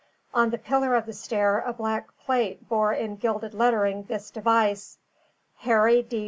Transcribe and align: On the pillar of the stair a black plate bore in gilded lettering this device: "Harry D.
On 0.33 0.49
the 0.49 0.57
pillar 0.57 0.95
of 0.95 1.05
the 1.05 1.13
stair 1.13 1.59
a 1.59 1.73
black 1.73 2.07
plate 2.17 2.67
bore 2.67 2.91
in 2.91 3.17
gilded 3.17 3.53
lettering 3.53 4.05
this 4.05 4.31
device: 4.31 4.97
"Harry 5.57 6.01
D. 6.01 6.19